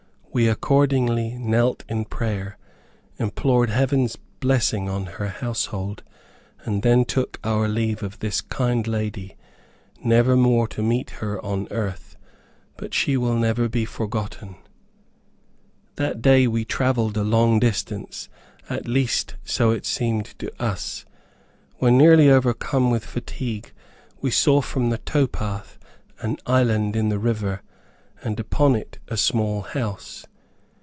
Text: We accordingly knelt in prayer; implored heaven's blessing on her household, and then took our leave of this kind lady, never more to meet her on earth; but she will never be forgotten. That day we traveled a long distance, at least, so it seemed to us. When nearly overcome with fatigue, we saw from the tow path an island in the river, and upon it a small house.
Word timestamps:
We 0.33 0.47
accordingly 0.47 1.37
knelt 1.37 1.83
in 1.89 2.05
prayer; 2.05 2.57
implored 3.19 3.69
heaven's 3.69 4.15
blessing 4.39 4.87
on 4.87 5.07
her 5.07 5.27
household, 5.27 6.03
and 6.63 6.83
then 6.83 7.03
took 7.03 7.37
our 7.43 7.67
leave 7.67 8.01
of 8.01 8.19
this 8.19 8.39
kind 8.39 8.87
lady, 8.87 9.35
never 10.01 10.37
more 10.37 10.69
to 10.69 10.81
meet 10.81 11.09
her 11.19 11.43
on 11.43 11.67
earth; 11.69 12.15
but 12.77 12.93
she 12.93 13.17
will 13.17 13.35
never 13.35 13.67
be 13.67 13.83
forgotten. 13.83 14.55
That 15.97 16.21
day 16.21 16.47
we 16.47 16.63
traveled 16.63 17.17
a 17.17 17.25
long 17.25 17.59
distance, 17.59 18.29
at 18.69 18.87
least, 18.87 19.35
so 19.43 19.71
it 19.71 19.85
seemed 19.85 20.27
to 20.39 20.49
us. 20.63 21.03
When 21.79 21.97
nearly 21.97 22.29
overcome 22.29 22.89
with 22.89 23.03
fatigue, 23.03 23.73
we 24.21 24.31
saw 24.31 24.61
from 24.61 24.91
the 24.91 24.97
tow 24.99 25.27
path 25.27 25.77
an 26.21 26.37
island 26.45 26.95
in 26.95 27.09
the 27.09 27.19
river, 27.19 27.63
and 28.23 28.39
upon 28.39 28.75
it 28.75 28.99
a 29.07 29.17
small 29.17 29.61
house. 29.63 30.27